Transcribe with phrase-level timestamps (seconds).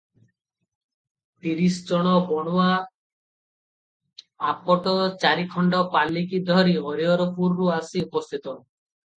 [1.45, 2.65] ତିରିଶ ଜଣ ବଣୁଆ
[4.53, 8.59] ଆପଟ ଚାରିଖଣ୍ଡ ପାଲିକି ଧରି ହରିହରପୁରରୁ ଆସି ଉପସ୍ଥିତ।